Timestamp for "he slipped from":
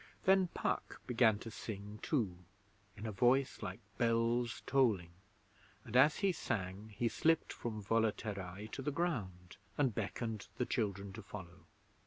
6.97-7.83